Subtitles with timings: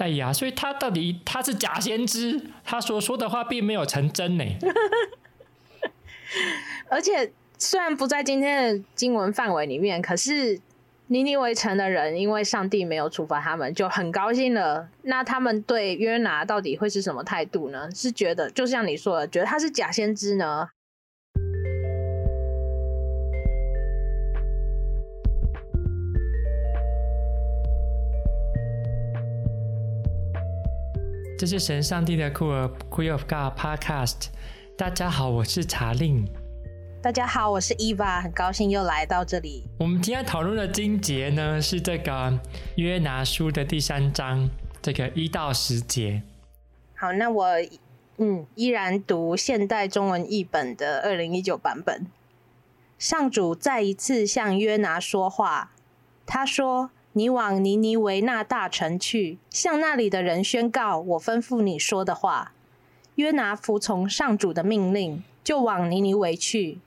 [0.00, 4.44] 哎呀，所以他到底他是假先知，他所说的话并没有成真呢。
[6.88, 10.58] 而且虽然不在今天的经文范围里面，可是
[11.08, 14.88] 尼尼微城的人因为上帝没有处罚他们，就很高兴了。
[15.02, 17.90] 那他们对约拿到底会是什么态度呢？
[17.94, 20.70] 是觉得就像你说的，觉得他是假先知呢？
[31.40, 34.26] 这是神上帝的酷儿 Queer of God Podcast。
[34.76, 36.28] 大家好，我是查令。
[37.02, 39.64] 大家好，我是 Eva，很高兴又来到这里。
[39.78, 42.38] 我们今天讨论的经节呢，是这个
[42.76, 44.50] 约拿书的第三章，
[44.82, 46.22] 这个一到十节。
[46.94, 47.46] 好，那我
[48.18, 52.06] 嗯依然读现代中文译本的二零一九版本。
[52.98, 55.72] 上主再一次向约拿说话，
[56.26, 56.90] 他说。
[57.12, 62.52] 你往尼尼微那大城去，向那里的人宣告我吩咐你说的话。
[63.16, 66.78] 约拿服从上主的命令，就往尼尼微去。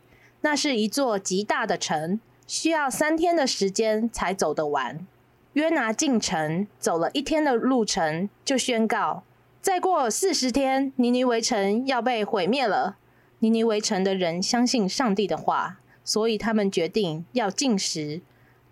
[0.42, 5.06] 那是一座极大的城，需要三天的时间才走得完。
[5.54, 9.24] 约拿进城，走了一天的路程，就宣告：
[9.62, 12.96] 再过四十天，尼尼微城要被毁灭了。
[13.40, 18.22] 尼尼微城的人相信上帝的话，所以他们决定要进食。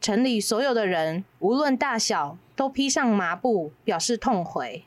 [0.02, 4.84] 城里所有的人，无论大小，都披上麻布，表示痛悔。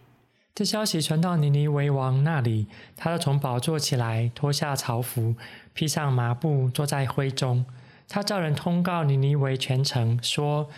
[0.53, 5.37] 这消息传到尼尼微王那里，他就从宝座起来，脱下朝服，
[5.73, 7.65] 披上麻布，坐在灰中。
[8.09, 10.69] 他叫人通告尼尼微全城，说：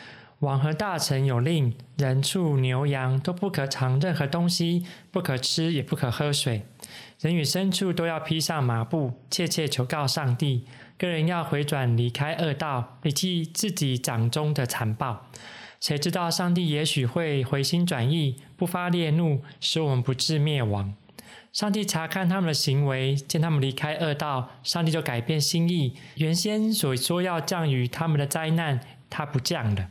[0.40, 6.66] 王和大臣有令，人畜牛羊都不可尝任何东西，不可吃，也不可喝水。
[7.20, 10.66] 人与牲畜都要披上麻布，切切求告上帝。
[10.98, 15.26] 个人要回转，离开恶道，离弃自己掌中的残暴。
[15.78, 20.94] 谁知道上帝也许会回心转意，不发烈怒，使我们不致灭亡。
[21.52, 25.94] 上帝查看他们的行为，见他们离开恶道，上帝就改变心意。
[26.16, 29.88] 原先所说要降于他们的灾难，他不降了。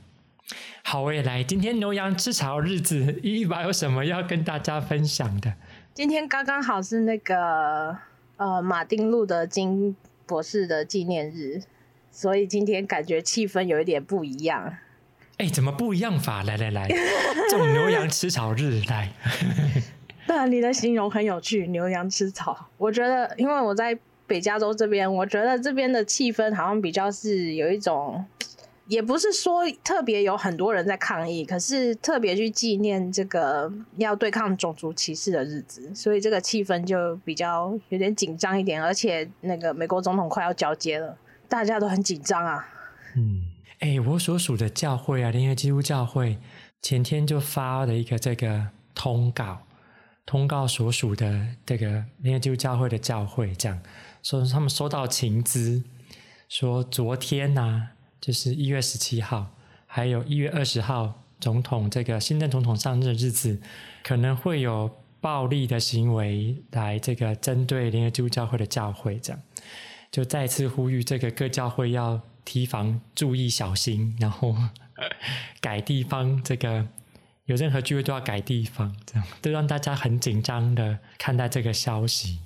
[0.84, 1.44] 好，我也来。
[1.44, 5.54] 今天牛羊吃草日子，伊娃有什么要跟大家分享的？
[5.94, 7.96] 今天刚刚好是那个
[8.38, 9.96] 呃马丁路德金。
[10.26, 11.62] 博士的纪念日，
[12.12, 14.78] 所以今天感觉气氛有一点不一样。
[15.38, 16.44] 哎，怎么不一样法？
[16.44, 16.88] 来来来，
[17.50, 19.12] 这种牛羊吃草日来。
[20.28, 22.70] 对啊，你的形容很有趣，牛羊吃草。
[22.78, 28.26] 我觉得，因为我在北加州这边，我觉得这边的气氛好像比较是有一种。
[28.88, 41.18] 也不是说特别有很多人在抗议，可是特别去纪念这个要对抗种族歧视的日子，所以这个气氛就比较有点紧张一点，而且那个美国总统快要交接了，
[41.50, 42.68] 大家都很紧张啊。
[43.16, 43.48] 嗯，
[43.80, 46.38] 哎、我所属的教会啊，联合基督教会
[46.82, 49.64] 前天就发了一个这个通告，
[50.28, 53.82] 通告所属的这个联合基督教会的教会，这样
[54.22, 55.84] 说他们收到情资，
[56.48, 57.90] 说昨天呐、
[58.26, 59.46] 就是一月十七号，
[59.86, 63.62] 还有一月二十号，总统这个新任总统上任的日子，
[64.02, 64.90] 可能会有
[65.22, 69.40] 暴力的行为来这个针对联合基督教会的教会，这样
[70.10, 74.56] 就再次呼吁这个各教会要提防、注意、小心，然后
[75.62, 76.88] 改地方，这个
[77.46, 82.40] 有任何聚会都要改地方，这样都让大家很紧张的看待这个消息，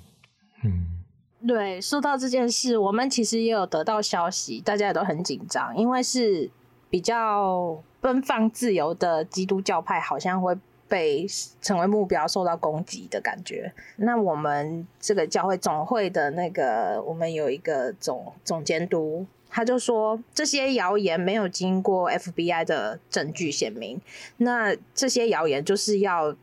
[0.62, 0.99] 嗯。
[1.46, 6.50] 对，说到这件事，我们其实也有得到消息，大家也都很紧张，因为是
[6.90, 10.54] 比较奔放自由的基督教派，好像会
[10.86, 11.26] 被
[11.62, 13.72] 成为目标，受到攻击的感觉。
[13.96, 23.98] 那我们这个教会总会的那个，我们有一个总总监督，他就说这些谣言没有经过 FBI 的证据显明，
[24.36, 26.36] 那这些谣言就是要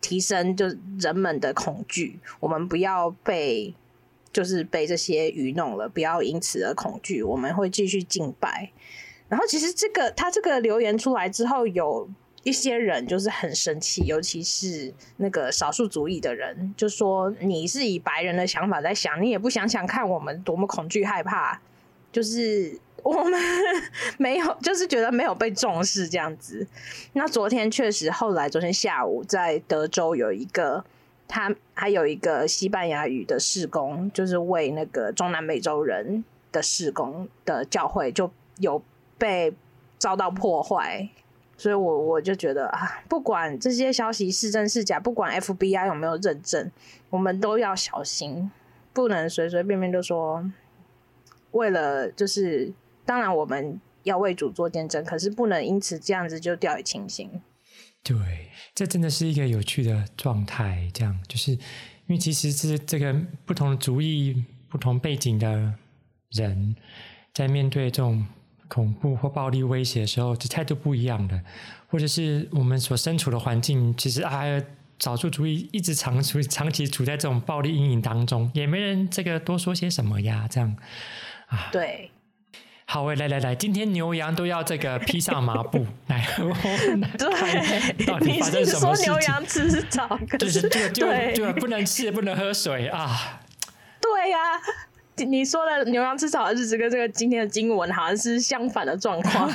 [0.00, 0.66] 提升就
[0.98, 3.72] 人们的恐惧，我们不要被。
[4.34, 7.22] 就是被这些愚弄了，不要因此而恐惧。
[7.22, 8.70] 我们会继续敬拜。
[9.28, 12.08] 然后，其实这个他这个留言出来之后，有
[12.42, 21.60] 一些人就是很生气，尤其是那个少数族裔的人，就说你是以白人的想法在想，你也不想想看我们多么恐惧害怕，
[22.12, 23.40] 就是我们
[24.18, 26.66] 没有，就是觉得没有被重视这样子。
[27.12, 30.84] 那昨天确实，后来昨天下午在德州有一个。
[31.26, 38.82] 他还有一个西班牙语的事工，就是为那个中南美洲人的事工的教会，就有
[39.18, 39.52] 被
[39.98, 41.08] 遭到破坏，
[41.56, 46.70] 所以我我就觉得啊，不管这些消息是真是假，不管 FBI 有没有认证，
[47.10, 48.50] 我们都要小心，
[48.92, 50.44] 不能随随便便就说，
[51.52, 52.72] 为了就是，
[53.06, 57.40] 当然我们要为主做见证，可是不能因此这样子就掉以轻心。
[58.04, 58.16] 对，
[58.74, 60.88] 这真的是一个有趣的状态。
[60.92, 61.58] 这样，就是因
[62.08, 63.12] 为其实是这个
[63.46, 65.72] 不同族裔、不同背景的
[66.30, 66.76] 人，
[67.32, 68.26] 在面对这种
[68.68, 71.42] 恐怖或暴力威胁的时候，这态度不一样的，
[71.88, 74.42] 或者是我们所身处的环境，其实啊，
[74.98, 80.46] 少数族裔一直长处长期处在这种暴力阴影当中，也没人这个多说些什么呀。
[80.50, 80.76] 这样
[81.46, 82.10] 啊，对。
[82.86, 86.24] 好，来来来，今天牛羊都要这个披上麻布 来。
[87.18, 89.12] 对，到底发生什么事情？
[89.12, 93.40] 你是说牛羊吃草，可是对不能吃，不能喝水啊。
[94.00, 94.60] 对呀、啊，
[95.16, 99.50] 你说的牛羊吃草的日子跟这个今天的经文好像是相反的状况。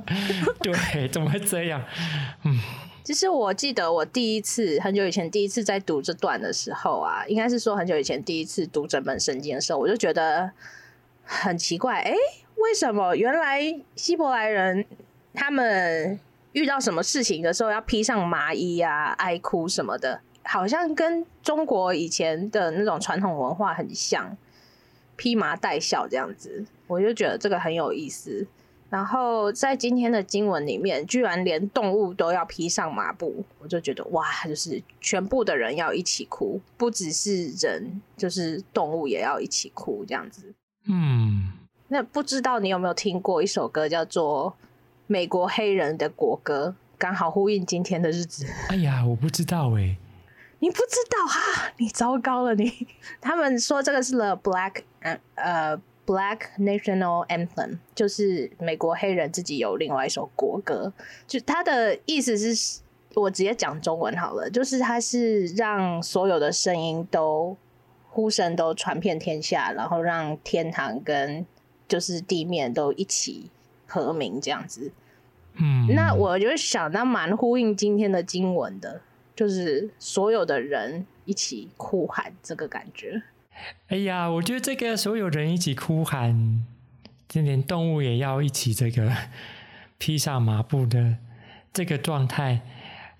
[0.62, 1.82] 对，怎么会这样？
[2.44, 2.58] 嗯，
[3.04, 10.52] 其实我记得我第一次很久以前第一次在读这段的时候啊，应该是说很久以前第一次读整本圣经的时候，我就觉得
[11.24, 12.14] 很奇怪，哎。
[12.58, 13.60] 为什么原来
[13.96, 14.84] 希伯来人
[15.32, 16.18] 他们
[16.52, 24.36] 遇到什么事情的时候要披上麻衣啊、哀哭什么的，好像跟中国以前的那种传统文化很像，
[25.16, 28.46] 披麻戴孝这样子，我就觉得这个很有意思。
[28.90, 40.54] 然后在今天的经文里面，居然连动物都要披上麻布，我就觉得哇，就是全部的人要一起哭，不只是人，就是动物也要一起哭这样子。
[40.86, 41.52] 嗯。
[41.88, 44.52] 那不知道你有没有听过一首歌，叫做
[45.06, 48.46] 《美国黑人的国歌》，刚好呼应今天的日子。
[48.68, 49.96] 哎呀，我不知道哎，
[50.58, 51.72] 你不知道哈？
[51.78, 52.86] 你糟糕了你！
[53.20, 60.92] 他们说这个是 The Black 呃呃 Black National Anthem，就是美国黑人自己有另外一首国歌。
[61.26, 62.80] 就他的意思是，
[63.14, 67.56] 我直接讲中文好了，就是他是让所有的声音都
[68.10, 71.46] 呼声都传遍天下，然后让天堂跟
[71.88, 73.50] 就是地面都一起
[73.86, 74.92] 和鸣这样子，
[75.54, 79.00] 嗯，那我就想那蛮呼应今天的经文的，
[79.34, 83.22] 就是所有的人一起哭喊这个感觉。
[83.88, 86.64] 哎呀，我觉得这个所有人一起哭喊，
[87.26, 89.10] 就连动物也要一起这个
[89.96, 91.16] 披上麻布的
[91.72, 92.60] 这个状态，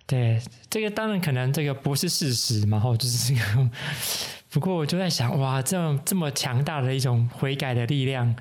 [0.06, 3.71] 对，这个当然可能这个不是事实嘛，吼，就是这个。
[4.50, 8.35] 不过我就在想，哇，这么这么强大的一种悔改的力量。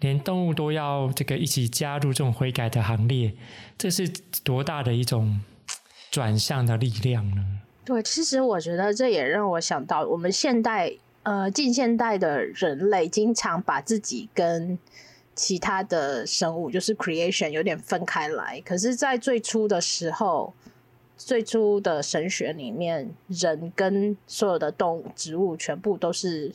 [0.00, 3.34] 连动物都要这个一起加入这种悔改的行列，
[3.76, 4.08] 这是
[4.44, 5.40] 多大的一种
[6.10, 7.44] 转向的力量呢？
[7.84, 10.92] 对，其实我觉得这也让我想到，我们现代
[11.22, 14.78] 呃近现代的人类经常把自己跟
[15.34, 18.60] 其他的生物，就是 creation 有点分开来。
[18.60, 20.52] 可是，在最初的时候，
[21.16, 26.52] 最初的神学里面，人跟所有的动物、植物全部都是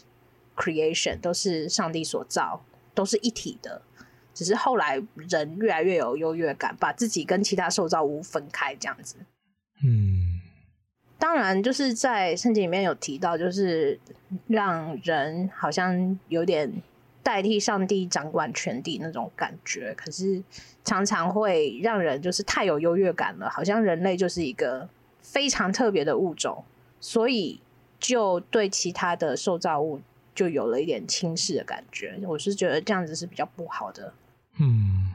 [0.56, 2.62] creation，都是上帝所造。
[2.94, 3.82] 都是一体的，
[4.34, 9.18] 只是后来人越来越有优越感，把自己跟其他受造物分开这样子。
[9.84, 10.40] 嗯，
[11.18, 14.00] 当然就是在圣经里面有提到，就是
[14.48, 16.72] 让人好像有点
[17.22, 20.44] 代替上帝掌管全地那种感觉，可是
[20.84, 24.88] 常常会让人就是太有优越感了，好像人类就是一个
[25.22, 26.64] 非常特别的物种，
[27.00, 27.60] 所以
[28.00, 30.02] 就对其他的受造物。
[30.36, 34.14] 就有了一点轻视的感觉，我是觉得这样子是比较不好的。
[34.58, 35.14] 嗯，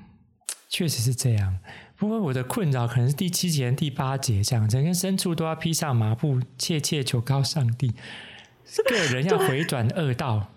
[0.69, 1.59] 确实是这样。
[1.97, 7.93] 不过我的困扰可能是第七节、第八节这样，整个牲畜都要披上麻布，切切求告上帝，
[8.89, 10.49] 个人要回转恶道，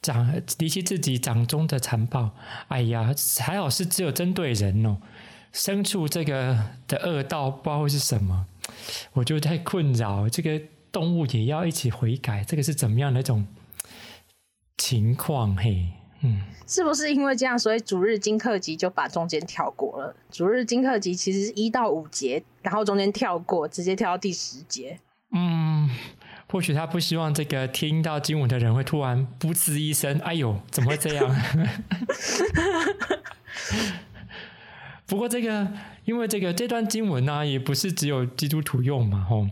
[0.00, 2.30] 长离弃自己掌中的残暴。
[2.68, 4.96] 哎呀，还好是只有针对人哦，
[5.52, 8.46] 牲畜这个的恶道不知道是什么，
[9.12, 10.26] 我就太困扰。
[10.28, 10.58] 这个
[10.90, 13.46] 动物也要一起悔改，这个是怎么样的一种？
[14.80, 15.84] 情况嘿，
[16.22, 20.16] 嗯，是不是因为这样，所以主日金课集就把中间跳过了？
[20.30, 24.98] 主日金课集其实是一到五节，然后中间跳过，直接跳到第十节。
[25.32, 25.90] 嗯，
[26.48, 31.36] 或许他不希望这个听到经文的人会突然噗嗤一声，哎呦，怎么会这样？
[35.06, 35.68] 不过这个，
[36.06, 39.46] 因为这个这段经文呢、啊，也不是只有基督徒用嘛，吼，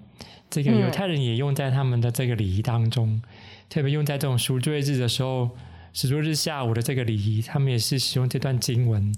[0.49, 3.11] 这个犹太人也用在他们的这个礼仪当中。
[3.11, 3.23] 嗯
[3.69, 5.51] 特别用在这种赎罪日的时候，
[5.93, 9.15] 赎罪日下午的这个礼仪，他们也是使用这段经文，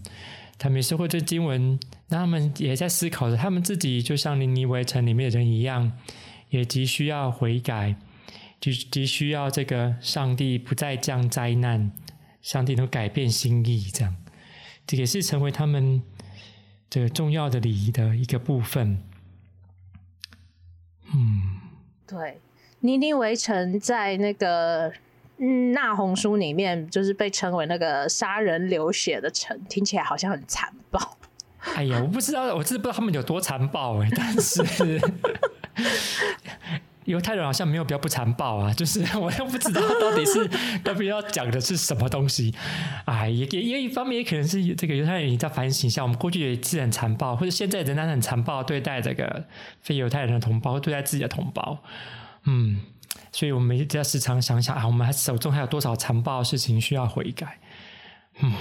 [0.58, 1.78] 他们也是会对经文，
[2.08, 5.92] 那他们也在思考着，他们自己就像尼尼微城里面的人一样，
[6.48, 7.94] 也急需要悔改，
[8.60, 11.92] 就急需要这个上帝不再降灾难，
[12.42, 14.16] 上帝能改变心意，这样，
[14.86, 16.02] 这也是成为他们
[16.88, 19.02] 这个重要的礼仪的一个部分。
[21.12, 21.60] 嗯，
[22.06, 22.40] 对。
[22.80, 24.90] 尼尼微城在那个
[25.38, 31.16] 《嗯那红书》里面，就是被称为那个杀人流血的城，听起来好像很残暴。
[31.74, 34.98] 哎呀，我不知道，我真的不知道他们有多残暴哎，但是
[37.04, 40.48] 犹太人好像没有比较不残暴啊，就是 我又不知道到底是
[40.84, 42.54] 要不要讲的是什么东西。
[43.04, 49.44] 哎，也也也一方面也可能是这个犹太人也在反省一下，我们过去也是很残暴，或者现在仍然很残暴对待这个
[49.82, 51.78] 非犹太人的同胞，对待自己的同胞。
[52.44, 52.80] 嗯，
[53.32, 57.58] 所以我们一定要时常想想啊，我们还手中还有多少残暴的事情需要悔改。
[58.40, 58.52] 嗯，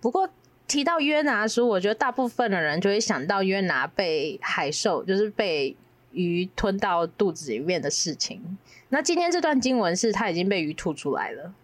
[0.00, 0.28] 不过。
[0.68, 5.74] 提到约拿书，我觉得大部分的人就会想到约拿被海兽，就是被
[6.12, 8.58] 鱼吞到肚子里面的事情。
[8.90, 11.54] 那今天这段经文是他已经被鱼吐出来了。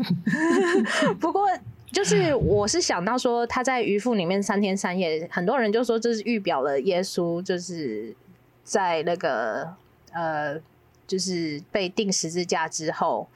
[1.18, 1.48] 不过，
[1.90, 8.14] 就是我是想到说他在鱼腹里面三天三夜，很多人就说这是预表了耶稣，就是
[8.62, 9.74] 在那个
[10.12, 10.60] 呃，
[11.06, 13.28] 就是被钉十字架之后，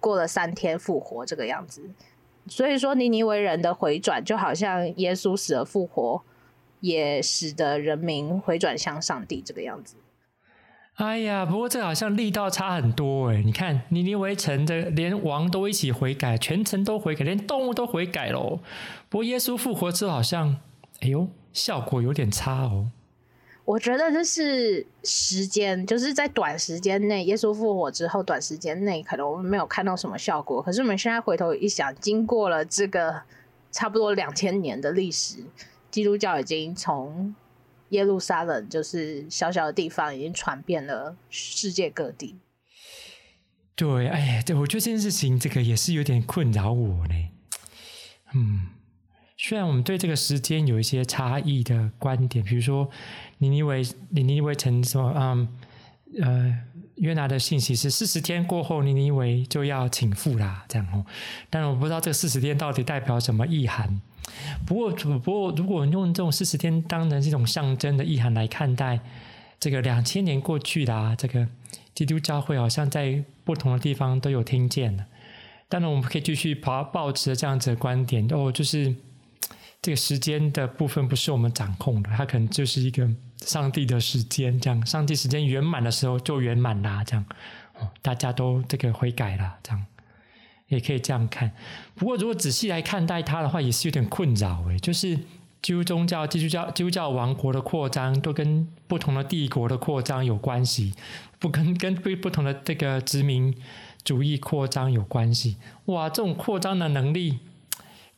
[0.00, 1.90] 过了三天复活这个样子。
[2.46, 6.22] 所以说，尼尼微人的回转，就好像耶稣死而复活，
[6.80, 9.96] 也使得人民回转向上帝这个样子。
[10.96, 13.42] 哎呀，不过这好像力道差很多哎！
[13.42, 18.60] 你看，尼尼微城的连王都一起悔改，全城都悔改，连动物都悔改喽。
[19.08, 20.60] 不过耶稣复活之后，好像，
[21.00, 22.90] 哎呦，效果有点差哦。
[23.64, 30.60] 我觉得这是时间，就是在短时间内，耶稣复活之后，短时间内可能我们没有看到什么效果。
[30.60, 33.22] 可是我们现在回头一想，经过了这个
[33.72, 35.38] 差不多两千年的历史，
[35.90, 37.34] 基督教已经从
[37.88, 42.36] 耶路撒冷就是小小的地方，已经传遍了世界各地。
[43.74, 47.14] 对，哎呀，对，我觉得这件事情这个也是有点困扰我呢。
[48.34, 48.68] 嗯。
[49.36, 52.88] 虽然我们对这个时间有一些差异的观点，比如说
[53.38, 55.48] 尼尼微，尼尼微城说，嗯，
[56.22, 56.58] 呃，
[56.96, 61.04] 约拿的信息是四十天过后，尼尼微就要倾覆啦，这样哦。
[61.50, 64.00] 但是我不知道这四十天到底代表什么意涵。
[64.64, 69.00] 不过，不过，如果用这种四十天当成这种象征的意涵来看待，
[69.58, 71.46] 这个两千年过去啦，这个
[71.94, 75.04] 基督教会好像在不同的地方都有听见了。
[75.68, 78.94] 当然，我们可以继续保保持这样子的观点哦，就是。
[79.84, 83.06] 这个时间的部分不是我们掌控的，它可能就是一个
[83.42, 87.22] 上帝的时间，这样，上帝时间圆满的时候就圆满啦，这样，
[87.78, 89.84] 哦，大家都这个悔改了，这样，
[90.68, 91.52] 也可以这样看。
[91.96, 95.18] 不过，如果仔细来看待它的话，也是有点困扰诶，就是
[95.60, 100.94] 基督宗教、基督教、基督教王国的扩张，都跟不同的帝国的扩张有关系，
[101.38, 103.54] 不跟跟不不同的这个殖民
[104.02, 105.58] 主义扩张有关系。
[105.84, 107.40] 哇，这种扩张的能力。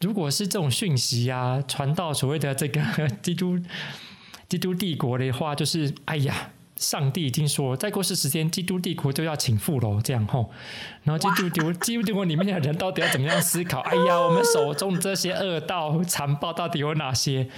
[0.01, 2.81] 如果是这种讯息啊，传到所谓的这个
[3.23, 3.59] 基督
[4.49, 10.51] 基督帝国的话，就是哎呀，上帝已经说，再过世时间，基督帝国就要倾覆喽，这样吼。
[11.03, 13.81] 然后基督帝国基督帝国里面的人到底要怎么样思考？
[13.81, 17.49] 哎呀，我们手中这些恶道残暴到底有哪些？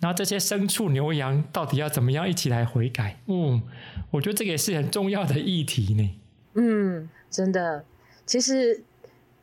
[0.00, 3.18] 然后这些牲畜牛羊到底要怎么样一起来悔改？
[3.26, 3.62] 嗯，
[4.10, 6.10] 我觉得这个也是很重要的议题呢。
[6.54, 7.84] 嗯，真的，
[8.26, 8.84] 其实。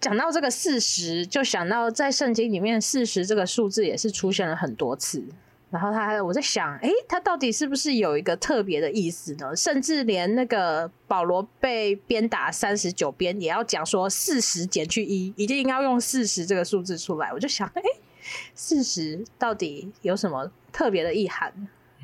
[0.05, 5.25] 讲到这个四十，就想到在圣经里面四十这个数字也是出现了很多次。
[5.71, 9.55] 然后他，我在想，诶，他到底是不是有一个特别的意思呢？
[9.55, 17.33] 甚至连那个保罗被鞭打三十九鞭，也要讲说四十减去一，一定要用四十这个数字出来。
[17.33, 17.81] 我就想，诶，
[18.53, 21.51] 四十到底有什么特别的意涵？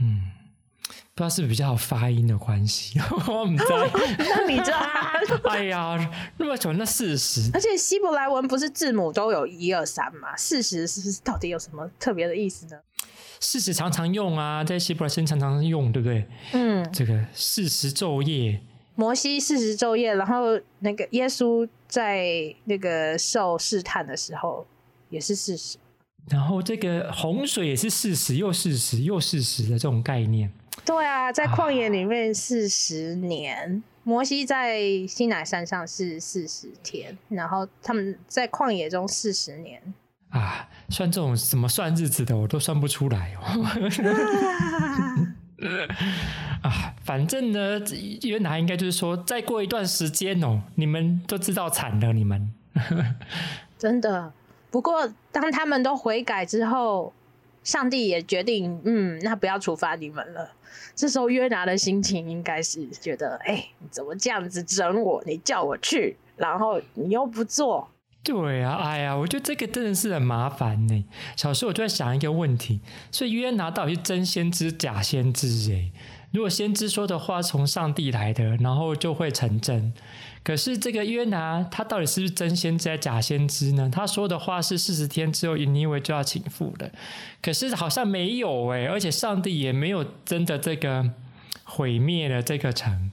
[0.02, 0.41] 嗯。
[1.14, 3.86] 不知道是比较好发音的关系， 我不知道。
[4.18, 4.80] 那你知道？
[5.52, 5.98] 哎呀，
[6.38, 10.36] 那么喜欢那四十，而且希伯来文不是字母都有一二三吗？
[10.38, 12.78] 四十是不是到底有什么特别的意思呢？
[13.40, 16.26] 四十常常用啊，在希伯来圣经常常用，对不对？
[16.54, 18.62] 嗯，这个四十昼夜，
[18.96, 24.66] 摩西四十昼夜，然后那个耶稣在那个受试探的时候
[25.10, 25.78] 也是四十，
[26.30, 30.52] 然后这个洪水也是四十，又四十，又四十的这种概念。
[30.86, 39.82] 对啊，在旷野里面四十年，啊，摩西在西奈山上是四十天，然后他们在旷野中四十年
[40.30, 43.44] 啊，算这种怎么算日子的，我都算不出来哦。
[46.64, 47.80] 啊，反正呢，
[48.24, 52.52] 原来应该就是说，再过一段时间哦，你们都知道惨了，你们
[53.78, 54.34] 真的。
[54.72, 57.14] 不过当他们都悔改之后。
[57.64, 60.52] 上帝也决定，嗯，那不要处罚你们了。
[60.96, 65.24] 这时候约拿的心情应该是觉得，哎、你怎么这样子整我？
[65.26, 67.90] 你叫我去，然后你又不做。
[68.24, 71.06] 对啊，哎呀，我觉得这个真的是很麻烦呢。
[71.36, 72.80] 小时候我就在想一个问题，
[73.12, 75.48] 所以约拿到底是真先知假先知？
[75.72, 75.92] 哎，
[76.32, 79.94] 如果先知说的话从上帝来的，然后就会成真。
[80.44, 83.90] 可是这个约拿他到底是不是真先知还是假先知呢？
[83.94, 86.92] 他说的话是四十天之后尼尼微就要倾覆的，
[87.42, 91.12] 可是好像没有哎，而且上帝也没有真的这个
[91.64, 93.12] 毁灭了这个城。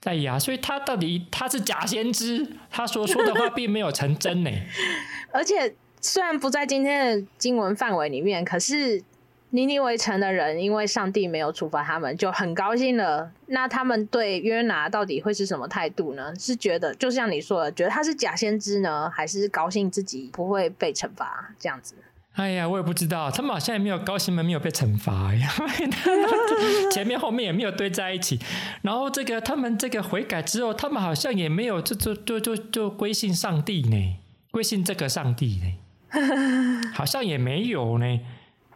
[0.00, 4.50] 在呀，所以他到底他是假先知，他所说的话并没有成真呢。
[5.30, 9.04] 而且虽然不在今天的经文范围里面，可是
[9.52, 13.30] 尼尼微城的人因为上帝没有处罚他们，就很高兴了。
[13.46, 16.32] 那他们对约拿到底会是什么态度呢？
[16.38, 21.96] 是觉得就像你说的，觉得他是假先知呢，还是高兴自己不会被惩罚这样子？
[22.34, 25.50] 哎呀，我也不知道，他们好像也没有高兴，没有被惩罚呀，
[26.92, 28.38] 前面后面也没有堆在一起。
[28.82, 34.16] 然后这个他们这个悔改之后，他们好像也没有就就就就就归信上帝呢，
[34.52, 38.20] 归信这个上帝呢， 好像也没有呢。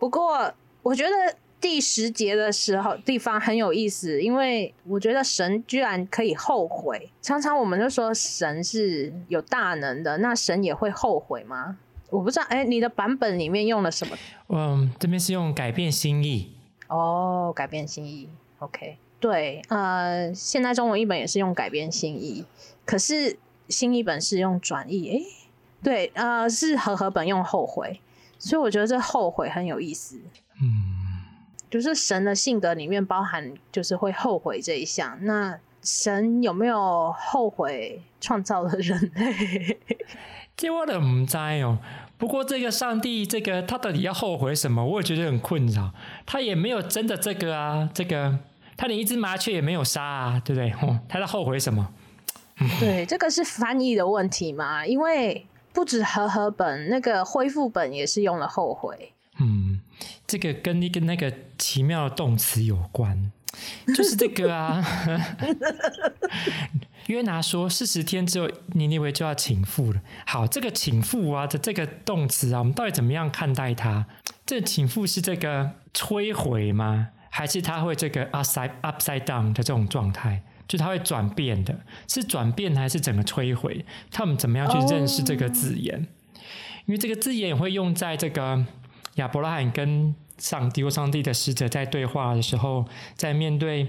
[0.00, 0.52] 不过
[0.84, 1.10] 我觉得
[1.58, 7.10] 第十节的时候地方很有意思，因为我觉得神居然可以后悔。
[7.22, 11.78] 常常我们就说神是有大能的，那神也会后悔吗？
[12.10, 14.16] 我不知道，哎、欸，你的版本里面用了什么？
[14.48, 16.52] 嗯，这边是用改变心意。
[16.88, 18.28] 哦，改变心意。
[18.58, 22.44] OK，对，呃，现代中文译本也是用改变心意，
[22.84, 23.38] 可是
[23.70, 25.08] 新译本是用转译。
[25.08, 25.24] 哎、欸，
[25.82, 28.00] 对，呃，是和合本用后悔，
[28.44, 30.20] 所以我觉得这后悔很有意思。
[30.60, 31.22] 嗯，
[31.70, 35.18] 就是神的性格里面包含就是会后悔这一项。
[35.22, 39.78] 那神有没有后悔创造了人类？
[40.56, 41.78] 这我都不知哦。
[42.18, 44.84] 不过这个上帝，这个他到底要后悔什么？
[44.84, 45.90] 我也觉得很困扰。
[46.26, 48.38] 他也没有真的这个啊，这个
[48.76, 50.70] 他连一只麻雀也没有杀啊，对不对？
[50.82, 51.92] 哦，他在后悔什么？
[52.78, 54.86] 对，这个是翻译的问题嘛？
[54.86, 59.12] 因为不止和合本，那个恢复本也是用了后悔。
[59.40, 59.80] 嗯，
[60.26, 63.32] 这个跟一个那个奇妙的动词有关，
[63.94, 64.82] 就是这个啊。
[67.08, 74.06] 约拿说：“四十天之后，尼尼微就要倾覆了。”好，这个倾覆啊的这个动词啊，我们到底怎么样看待它？
[74.46, 77.08] 这倾覆是这个摧毁吗？
[77.28, 80.42] 还是它会这个 upside upside down 的这种状态？
[80.68, 81.78] 就它会转变的，
[82.08, 83.84] 是转变还是整个摧毁？
[84.10, 86.04] 他们怎么样去认识这个字眼？Oh.
[86.86, 88.64] 因为这个字眼也会用在这个
[89.14, 90.14] 亚伯拉罕跟。
[90.36, 93.84] 上帝或上帝的使者在对话的时候，在面对，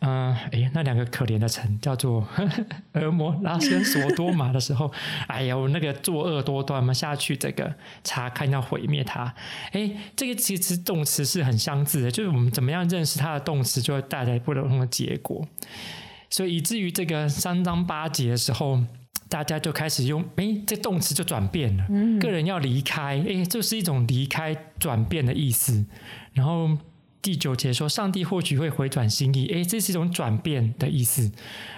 [0.00, 2.26] 嗯、呃，哎，那两个可怜的城叫做
[2.94, 4.90] 蛾摩拉跟索多玛的时候，
[5.28, 9.34] 哎呦，那个作恶多端嘛，下去这个查看要毁灭他，
[9.72, 15.46] 哎，这个其实动词是很相似的，就是我们怎么样认识它的动词，就会带来不同的结果，
[16.32, 18.80] 所以以至于这个三章八节的时候。
[19.28, 21.86] 大家就开始用，哎，这动词就转变了。
[21.88, 25.86] 嗯，个人要离开，哎，这是一种离开、转变的意思。
[26.34, 26.76] 然后
[27.22, 31.32] 第九节说，上帝或许会回转心意，哎，这是一种转变的意思。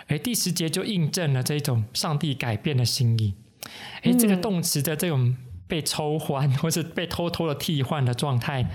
[0.08, 3.34] 哎，第十节就印证了这种上帝改变的心意。
[4.02, 5.36] 哎，这个动词的这种
[5.68, 8.68] 被抽换 或是被偷偷的替换的状态，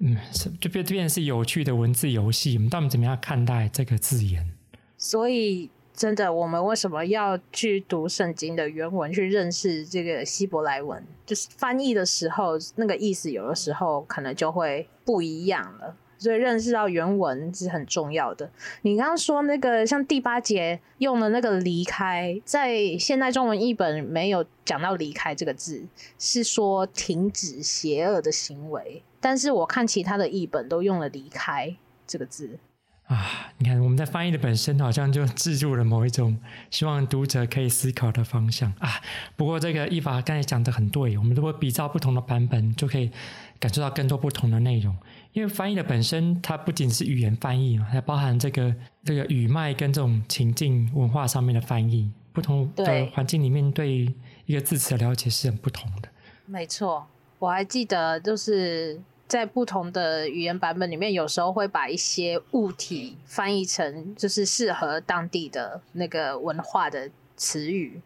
[0.00, 0.16] 嗯，
[0.60, 2.56] 就变变是有趣的文字游戏。
[2.56, 4.57] 我们到底怎么样看待这个字眼？
[4.98, 5.70] 所以。
[5.98, 11.04] 真的，我们为什么要去读圣经的原文，去认识这个希伯来文？
[11.26, 15.96] 就是翻译的时候，那个意思有的时候可能就会不一样了。
[16.16, 18.48] 所以认识到原文是很重要的。
[18.82, 25.84] 你刚刚说那个像第八节用的那个离开，在现代中文译本没有讲到离开这个字，
[26.16, 29.02] 是说停止邪恶的行为。
[29.18, 32.60] 但是我看其他的译本都用了离开这个字。
[33.08, 36.38] 啊，你看我们在翻译的本身好像就置入了某一种
[36.70, 39.00] 希望读者可以思考的方向啊。
[39.34, 43.10] 不过这个译法刚才讲的很对，我们如果比照不同的版本，就可以
[43.58, 44.94] 感受到更多不同的内容。
[45.32, 56.10] 因为翻译的本身它不仅是语言翻译嘛，还包含这个这个语脉跟这种情境文化上面的翻译，不同的环境里面对一个字词的了解是很不同的。
[56.44, 57.06] 没错，
[57.38, 59.00] 我还记得就是。
[59.28, 68.00] 在不同的语言版本里面，有时候会把一些物体翻译成就是适合当地的那个文化的词语。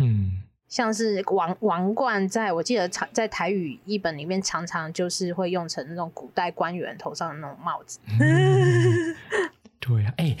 [0.00, 8.00] 嗯，像是王王冠，在我记得常在台语译本里面，常常就是会用成那种古代官员头上的那种帽子。
[8.08, 9.14] 嗯、
[9.78, 10.38] 对啊，哎、欸，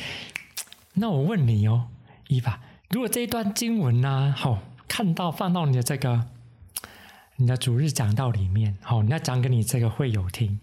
[0.94, 1.86] 那我问你哦，
[2.26, 2.58] 伊法，
[2.90, 6.26] 如果这一段经文呢、啊，好看到放到你的这个。
[7.36, 10.60] 你的主日讲道里面，好，你要讲给你这个会友听。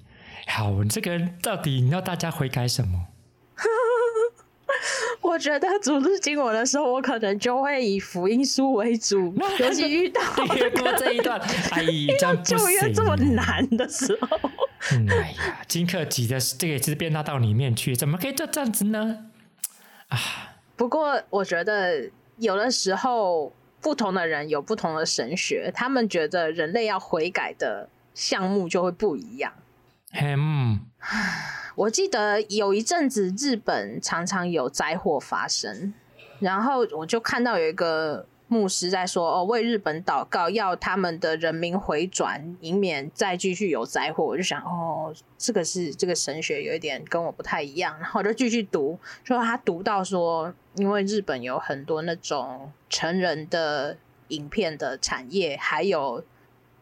[0.48, 3.08] 好，这个到底你要大家悔改什么？
[5.22, 10.22] 我觉得主日经文的时候，我可能就会以福音书为主， 尤其遇到
[10.56, 11.40] 越过这一段，
[11.72, 11.86] 哎，
[12.18, 14.40] 这样就越这么难的时候，
[14.94, 19.26] 嗯，哎呀，金克挤的这个也是变到到里面去，怎么可以就这样子呢？
[20.08, 20.18] 啊，
[20.78, 29.54] 不过我觉得有的时候不同的人有不同的神学，他们觉得人类要悔改的项目就会不一样。
[30.13, 30.80] 嗯。
[31.76, 35.94] 我记得有一阵子日本常常有灾祸发生，
[36.39, 53.98] 然后我就看到有一个牧师在说：“哦，为日本祷告，要他们的人民回转，以免再继续有灾祸。”我就想：“哦，这个是这个神学有一点跟我不太一样。”然后我就继续读，说他读到说，因为日本有很多那种成人的
[54.30, 56.24] 影片的产业，还有。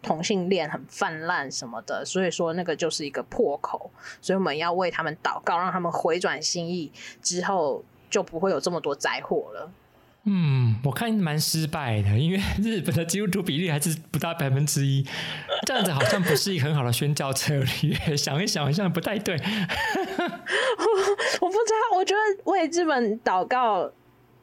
[0.01, 6.89] 同性恋很泛滥什么的，所以说那个就是一个破口，所以我们要为他们祷告，让他们回转心意，
[7.21, 9.69] 之后就不会有这么多灾祸了。
[10.23, 15.05] 嗯，我看蛮失败的，因为 日本的基督徒比例还是不到百分之一，
[15.65, 18.15] 这样子好像不是一个很好的宣教策略。
[18.15, 19.37] 想一想，好像不太对。
[21.41, 23.89] 我不知道，我觉得为日本祷告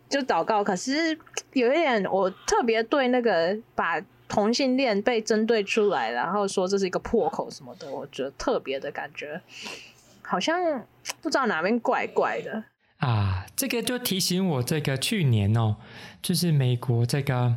[0.09, 1.19] 就祷告，可是
[1.53, 4.03] 有一点，我特别对那个把。
[4.29, 9.41] 同性恋被针对出来，然后说这是一个破口什么的，我觉得特别的感觉，
[10.21, 10.85] 好像
[11.23, 12.65] 不知道哪边怪怪的
[12.97, 13.47] 啊。
[13.55, 15.77] 这个就提醒我，这个去年哦，
[16.21, 17.55] 就是美国这个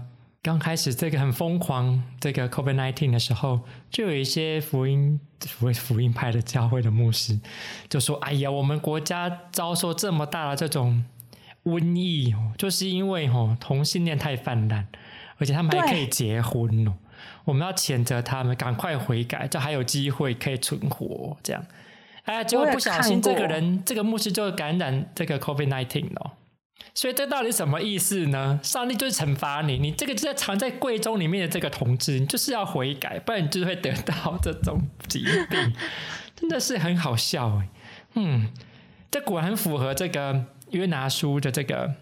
[0.49, 3.59] 刚开始这个很疯狂这个 COVID-19 的时候，
[3.91, 7.39] 就有一些福音福福音派的教会的牧师
[7.87, 11.05] 就说：“哎呀，我们国家遭受这么大的这种
[11.65, 14.87] 瘟疫，就是因为哦同性恋太泛滥。”
[15.37, 16.95] 而且他们还可以结婚哦，
[17.45, 21.37] 我们要谴责他们，赶快悔改，就还有机会可以存活。
[21.43, 21.63] 这样，
[22.23, 26.33] 哎，结果不小心这个人，这个牧师就感染这个 COVID-19 了。
[26.93, 28.59] 所以这到底什么意思呢？
[28.63, 35.73] 上帝就是惩罚你，你这个就在藏在柜中里面的这个同志，你就是要悔改，不然你就会得到这种疾病。
[36.35, 37.69] 真的是很好笑哎，
[38.15, 38.49] 嗯，
[39.11, 41.95] 这果然很符合这个约拿书的这个。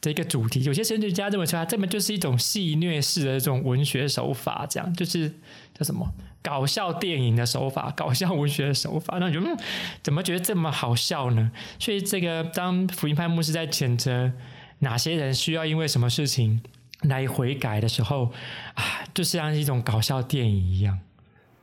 [0.00, 5.28] 这个主题，有些神学家认为说，它这本就是一种戏谑式的这种文学手法，这样就是
[5.76, 6.08] 叫什么
[6.42, 9.18] 搞笑电影的手法，搞笑文学的手法。
[9.18, 9.56] 那你就嗯，
[10.02, 11.52] 怎么觉得这么好笑呢？
[11.78, 14.32] 所以这个当福音派牧师在谴责
[14.80, 16.60] 哪些人需要因为什么事情
[17.02, 18.32] 来悔改的时候
[18.74, 20.98] 啊，就像一种搞笑电影一样，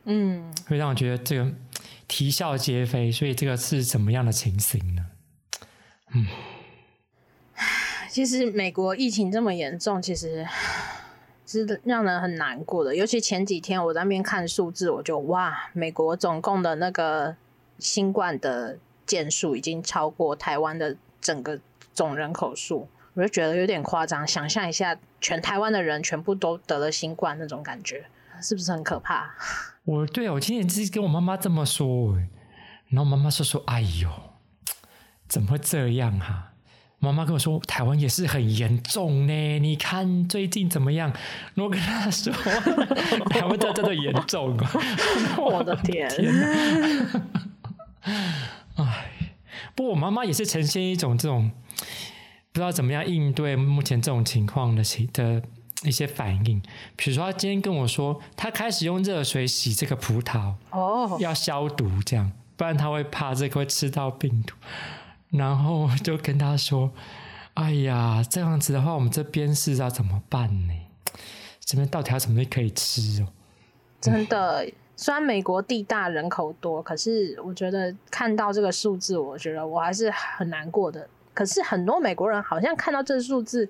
[0.06, 1.52] 嗯，会让我觉得这个
[2.08, 3.12] 啼笑皆非。
[3.12, 5.06] 所以这个是怎么样的情形呢？
[6.13, 6.26] 嗯。
[8.12, 10.46] 其实美国疫情这么严重，其实
[11.49, 12.95] 是让人很难过的。
[12.95, 17.35] 尤其前几天我在那边看数字，我就哇，美国总共的那个
[17.79, 21.59] 新冠的件数已经超过台湾的整个
[21.93, 24.27] 总人口数，我就觉得有点夸张。
[24.27, 28.05] 想象一下，全台湾的人全部都得了新冠，那种感觉
[28.41, 29.33] 是不是很可怕？
[29.85, 32.15] 我对我今天是跟我妈妈这么说，
[32.89, 34.09] 然后妈妈说说：“哎呦，
[35.27, 36.45] 怎么会这样、啊？”
[36.99, 39.59] 妈妈跟我说，台湾也是很严重呢。
[39.59, 41.13] 你看最近怎么样？
[41.55, 42.31] 我跟她说，
[43.29, 44.71] 台湾真的严重啊！
[45.39, 46.09] 我的天！
[48.75, 49.33] 哎，
[49.75, 51.51] 不过我妈妈也是呈现一种这种
[52.51, 55.41] 不知道怎么样应对目前这种情况的情的
[55.83, 56.62] 一些反应。
[56.97, 64.53] 比如说，她今天跟我说，她开始用热水洗这个葡萄，哦，要消毒这样，不然她会怕这个会吃到病毒。
[65.32, 66.92] 然后就跟他说
[67.54, 70.74] ：“哎呀，这样子的话，我们这边是要怎么办呢？
[71.60, 73.28] 这边到底要什么可以吃哦？”
[74.02, 74.65] 真的，
[74.96, 81.08] 虽然美国地大人口多，可是我觉得看到这个数字，我觉得我还是很难过的。
[81.34, 83.70] 可是很多美国人好像看到这个数字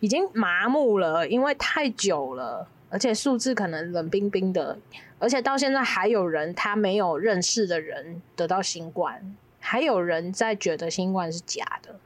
[0.00, 4.78] 已经麻木了，因为太久了，而且数字可能冷冰冰的，
[5.18, 9.34] 而且到现在还有人他没有认识的人得到新冠。
[9.70, 12.00] 还有人在觉得新冠是假的，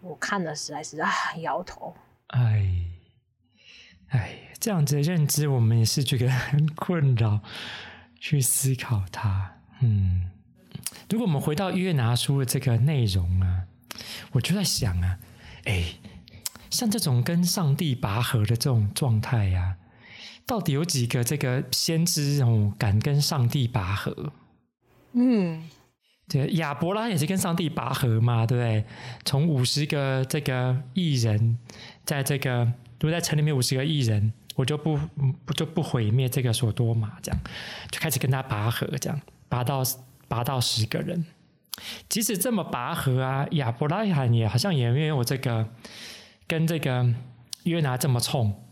[0.00, 1.94] 我看了实在是啊摇头。
[2.28, 2.66] 哎，
[4.08, 7.40] 哎，这样子的认知，我们也是觉得很困扰，
[8.18, 9.58] 去思考它。
[9.82, 10.30] 嗯，
[11.10, 13.64] 如果我们回到约拿书的这个内容啊，
[14.32, 15.18] 我就在想啊，
[15.64, 15.96] 哎，
[16.70, 19.76] 像这种跟上帝拔河的这种状态呀，
[20.46, 24.32] 到底有几个这个先知哦敢跟上帝拔河？
[25.12, 25.68] 嗯。
[26.28, 28.84] 这亚伯拉也是跟上帝拔河嘛，对不对？
[29.24, 31.58] 从五十个这个艺人，
[32.04, 32.64] 在这个
[33.00, 34.98] 如果在城里面五十个艺人，我就不
[35.44, 37.40] 不就不毁灭这个所多玛，这样
[37.90, 39.82] 就开始跟他拔河，这样拔到
[40.28, 41.24] 拔到十个人。
[42.08, 45.66] 即使这么拔河啊，亚伯拉罕也好像也没有这个
[46.46, 47.06] 跟这个
[47.62, 48.64] 约拿这么冲。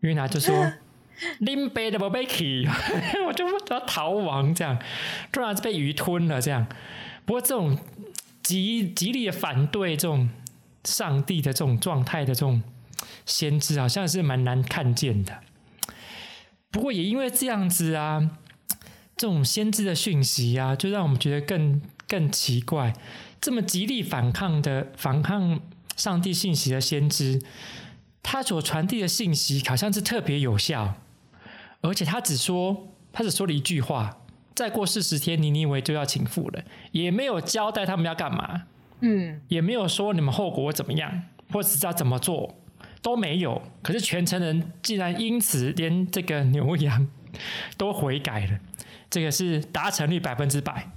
[0.00, 0.54] 约拿就说
[1.38, 2.66] ：“林北的宝贝起，
[3.26, 4.78] 我就要逃亡，这样
[5.32, 6.66] 突然被鱼吞了，这样。
[7.24, 7.78] 不过这种
[8.42, 10.28] 极极力的反对这种
[10.84, 12.62] 上帝的这种状态的这种
[13.24, 15.40] 先知，好像是蛮难看见的。
[16.70, 18.30] 不过也因为这样子啊，
[19.16, 22.92] 这种先知的讯息啊，就让我们觉得更更奇怪。
[23.40, 25.60] 这么极力反抗的反抗
[25.96, 27.40] 上帝信息的先知。”
[28.28, 30.96] 他所传递的信息好像是特别有效，
[31.80, 34.18] 而且他只说，他只说了一句话
[34.54, 38.62] ：“再过四十天，你以为就要倾覆了。”也没有交代他们要干嘛，
[39.00, 42.54] 嗯，也没有说你们后果怎么样，或者是要怎么做，
[43.02, 43.62] 都没有。
[43.82, 47.06] 可是全城人竟然因此连这个牛羊
[47.76, 48.58] 都悔改了，
[49.08, 50.90] 这个是达成率百分之百，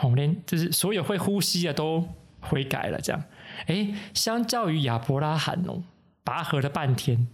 [0.00, 2.08] 哦，连就是所有会呼吸的都
[2.40, 3.24] 悔改了，这样。
[3.66, 5.82] 诶，相较于亚伯拉罕哦。
[6.26, 7.28] 拔河了半天，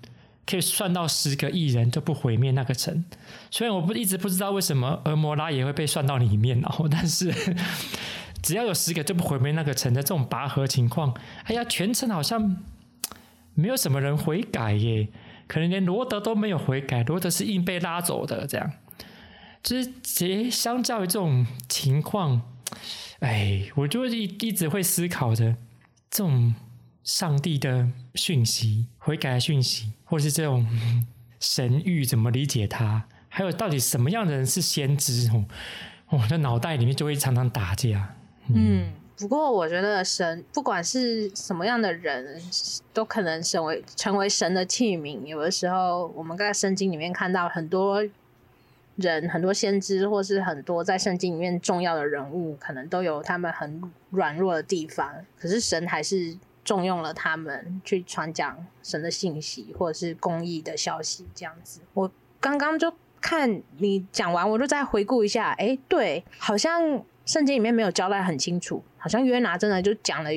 [0.51, 3.05] 可以算到十个义人就不毁灭那个城。
[3.51, 7.33] 虽然我不一直不知道为什么俄摩拉也会被算到里面哦，但是
[8.43, 12.57] 只要有十个就不毁灭那个城的这种拔河情况，哎呀，全城好像
[13.55, 15.07] 没有什么人悔改耶，
[15.47, 18.73] 可能连罗德都没有悔改，罗德是硬被拉走的，这样。
[19.63, 22.43] 就是，相较于这种情况，
[23.21, 25.55] 哎，我就一一直会思考着
[26.11, 26.55] 这种。
[27.11, 30.65] 上帝的讯息、悔改的讯息，或是这种
[31.41, 33.03] 神諭怎么理解它？
[33.29, 35.29] 还有到底什么样的人是先知？
[35.29, 35.45] 哦，
[36.11, 38.15] 我的脑袋里面就会常常打架。
[38.47, 42.41] 嗯，嗯，不过我觉得神不管是什么样的人，
[42.95, 45.25] 都可能成为成为神的器皿。
[45.27, 48.07] 有的时候，我们在圣经里面看到很多
[48.95, 55.13] 人、很多先知，或是很多在圣经里面重要的人物，可能都有他们很软弱的地方。
[55.37, 56.39] 可是神还是。
[56.71, 61.81] 重用了他们去传讲神的信息，或者是公益的消息，这样子。
[61.95, 65.51] 我刚刚就看你讲完，我就再回顾一下。
[65.59, 70.31] 哎，对，好像圣经里面没有交代很清楚，好像约拿真的就讲了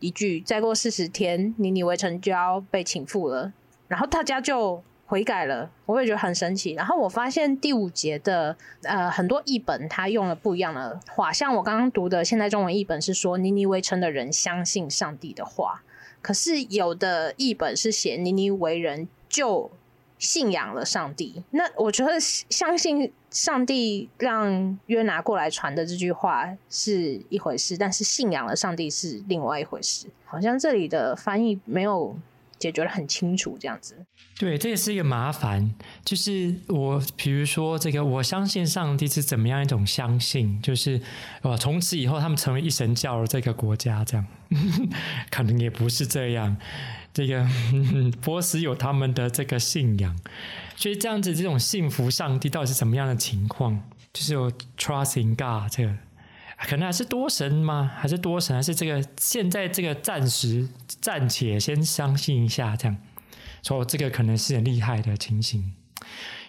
[0.00, 3.52] 一句：“再过四十天，你你为城就要被倾覆了。”
[3.86, 4.82] 然后大家就。
[5.06, 6.72] 悔改了，我也觉得很神奇。
[6.72, 11.32] 然后我发现第五节的呃很多译本，他用了不一样的话。
[11.32, 15.82] 像我刚刚读的现代中文译本是说，尼尼微城的人相信上帝的话，
[16.20, 19.70] 可是有的译本是写尼尼为人就
[20.18, 21.44] 信仰了上帝。
[21.52, 30.08] 那我觉得相信上帝让约拿过来传的这句话是一回事，但是信仰了上帝是另外一回事。
[30.24, 32.16] 好像这里的翻译没有。
[32.58, 34.06] 解决得很清楚，这样子。
[34.38, 35.74] 对，这也是一个麻烦。
[36.04, 40.60] 就是我，比如说这个，我相信上帝是怎么样一种相信？
[40.60, 41.00] 就是，
[41.42, 44.26] 呃，从此以后他们成为一神教的这个国家，这样
[45.30, 46.56] 可能也不是这样。
[47.14, 47.46] 这个
[48.20, 50.14] 波斯有他们的这个信仰，
[50.76, 53.88] 所以这样子这种信服上帝到底是什么样的情况？
[54.12, 55.94] 就是有 trust in God 这个。
[56.58, 57.90] 可能还是多神吗？
[57.98, 58.56] 还是多神？
[58.56, 60.66] 还是这个现在这个暂时
[61.06, 62.96] 暂且先相信一下，这样
[63.62, 65.72] 说这个可能是很厉害的情形。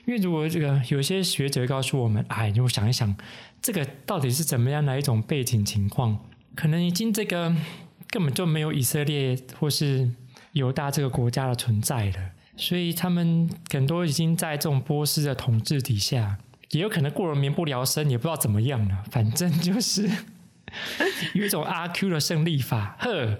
[0.05, 3.15] 因为如果这个有些学者告诉我们，哎，你想一想，
[3.61, 6.25] 这个到底是怎么样的一种背景情况？
[6.55, 7.55] 可能已经这个
[8.09, 10.09] 根本就没有以色列或是
[10.53, 16.39] 犹大这个国家的存在了，所以他们很多已经在这种波斯的统治底下。
[16.71, 19.03] 也有可能过了民不聊生，也不知道怎么样了。
[19.11, 20.09] 反正就是
[21.35, 22.97] 有一种阿 Q 的胜利法。
[22.99, 23.39] 呵，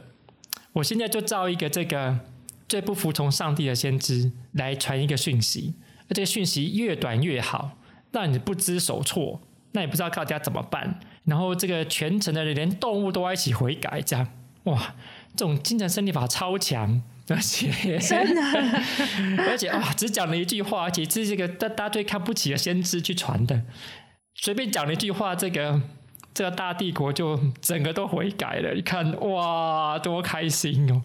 [0.78, 2.20] 我现在就造一个这个
[2.70, 5.74] 最不服从上帝的先知来传一个讯息，
[6.08, 7.78] 而这个讯息越短越好，
[8.12, 11.00] 让你不知所措，那也不知道大家怎么办。
[11.24, 14.28] 然后这个全城的人连动物都要一起悔改，这样
[14.66, 14.96] 哇，
[15.36, 17.02] 这种精神胜利法超强。
[17.30, 18.42] 而且真的，
[19.50, 23.64] 而且啊，只讲了一句话，而且是这个大大最看不起的先知去传的，
[24.36, 25.82] 随便讲了一句话，这个
[26.38, 28.72] 这大帝国就整个都悔改了。
[28.76, 31.02] 你看，哇，多开心哦！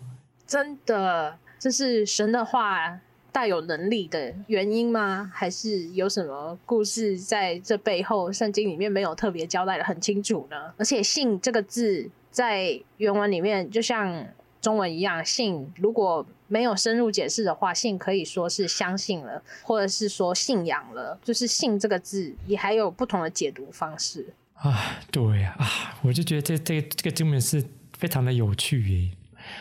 [0.46, 3.00] 真的，这是神的话
[3.32, 5.32] 带有能力的原因吗？
[5.34, 8.30] 还是有什么故事在这背后？
[8.30, 10.70] 圣经里面没有特别交代得很清楚呢？
[10.76, 14.26] 而且“信”这个字在原文里面，就像。
[14.60, 21.18] 中文一样，信如果没有深入解释的话，信可以说是相信了，或者是说信仰了。
[21.24, 24.24] 就是“信”这个字，也还有不同的解读方式
[24.62, 24.98] 啊。
[25.10, 25.66] 对呀，啊，
[26.02, 27.64] 我就觉得这这这个经文是
[27.98, 29.10] 非常的有趣耶。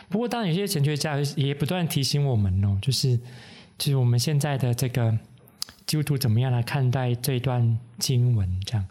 [0.09, 3.17] 不过，当然有些神学家也不断提醒我们哦，就是
[3.77, 5.11] 就是我们现在的这个
[5.85, 8.85] 基督徒怎么样来看待这段经文，这样，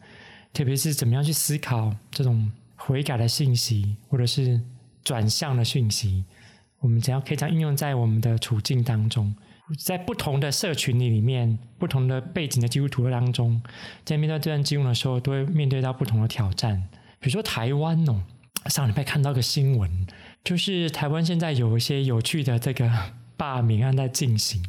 [0.52, 2.50] 特别是怎么样去思考这种。
[2.82, 4.58] 悔改的信息，或者是
[5.04, 6.24] 转向的讯息，
[6.78, 9.34] 我们怎样可以这样应用在我们的处境当中，
[9.78, 13.62] 在不同的社群里里面，不同的背景的基督徒当中，
[14.04, 16.88] 在面对这段经文的时候，都会面对到不同的挑战。
[17.20, 18.22] 比如说台湾哦，
[18.66, 20.06] 上礼拜看到个新闻，
[20.42, 22.90] 就是台湾现在有一些有趣的这个
[23.36, 24.64] 罢免案在进行，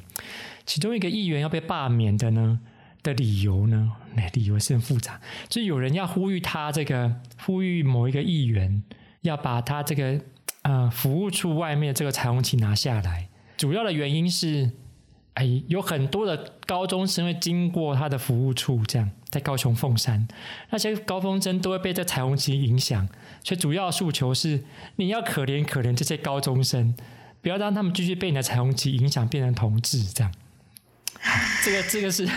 [0.65, 2.59] 其中一个议员要被罢免的呢
[3.03, 8.83] 的理由呢，那理由是很复杂，就有人要呼吁他这个呼吁某一个议员
[9.21, 10.21] 要把他这个
[10.61, 14.71] 呃服务处外面的这个彩虹旗拿下来，主要的原因是，
[15.35, 20.27] 哎，有很多的高中生会经过他的服务处，这样在高雄凤山，
[20.69, 23.07] 那些高中生都会被这彩虹旗影响，
[23.43, 24.63] 所以主要诉求是
[24.97, 26.95] 你要可怜可怜这些高中生，
[27.41, 30.33] 不要让他们继续被你的彩虹旗影响变成同志，这样，
[31.63, 32.27] 这个这个是。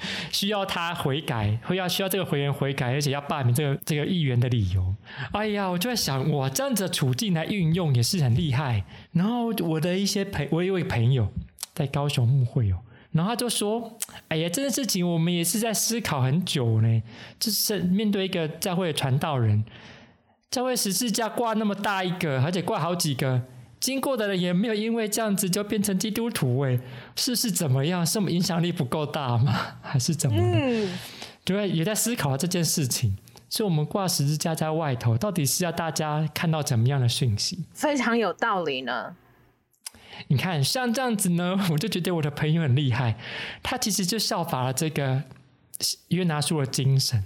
[0.30, 4.94] 需要他悔改，会要需要这个会员悔改，而且要罢免这个这个议员的理由。
[5.32, 8.84] 哎呀，我就在想，哇，这样子的处境来运用也是很厉害。
[9.10, 11.32] 然后我的一些朋，我有一位朋友
[11.78, 12.78] 在高雄牧会哦，
[13.12, 17.02] 然后他就说：“哎呀，这件事情我们也是在思考很久呢。
[17.38, 19.64] 就是面对一个教会的传道人，
[20.50, 23.42] 教会十字架挂那么大一个，而且挂好几个。”
[23.78, 26.76] 经过的人也没有因为这样子就变成基督徒哎，
[27.14, 28.04] 是是怎么样？
[28.04, 29.54] 是我们影响力不够大吗？
[29.80, 30.42] 还是怎么的？
[30.42, 30.98] 嗯，
[31.44, 33.16] 对，也在思考这件事情。
[33.48, 37.64] 所以，我们挂十字架在外头，到底是要大家看到怎么样的讯息？
[37.72, 39.14] 非常有道理呢。
[40.26, 43.16] 你看，像这样子呢， 我就觉得我的朋友很厉害。
[43.62, 45.22] 他其实就效法了这个
[46.08, 47.24] 约拿书的精神，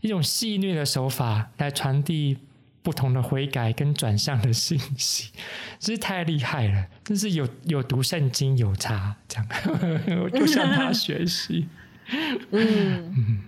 [0.00, 2.38] 一种戏谑的手法来传递。
[2.84, 5.30] 不同的悔改跟转向的信息，
[5.78, 6.86] 真是太厉害了！
[7.02, 9.48] 真是有有读圣经有差，这样
[10.22, 11.66] 我就向他学习。
[12.52, 13.40] 嗯嗯，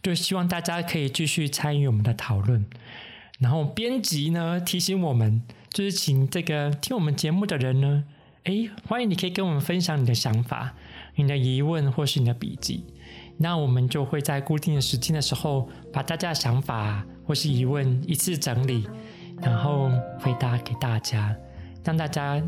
[0.00, 2.64] 就希望大家可以继续参与我们的讨论。
[3.40, 8.04] 然后编辑呢提醒我们，就是请这个听我们节目的人呢，
[8.44, 10.74] 诶，欢迎你可以跟我们分享你的想法、
[11.14, 12.84] 你的疑问或是你的笔记。
[13.38, 18.86] 那我们就会在固定的时间的时候，把大家的想法或是疑问一次整理，
[19.40, 21.34] 然后回答给大家，
[21.82, 22.40] 让大家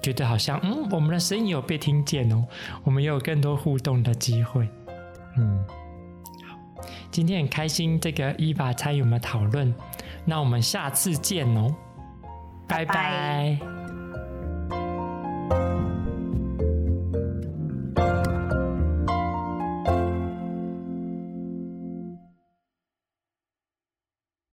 [0.00, 2.46] 觉得好像嗯，我们的声音有被听见哦，
[2.82, 4.66] 我们也有更多互动的机会。
[5.36, 5.62] 嗯，
[6.48, 6.58] 好，
[7.10, 9.72] 今天很开心这个伊娃参与我们的讨论，
[10.24, 11.72] 那我们下次见哦，
[12.68, 13.77] 拜拜。